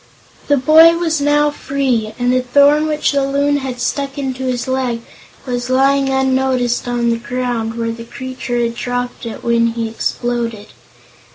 [0.47, 4.67] The boy was now free, and the thorn which the Loon had stuck into his
[4.67, 5.01] leg
[5.45, 10.69] was lying unnoticed on the ground, where the creature had dropped it when he exploded.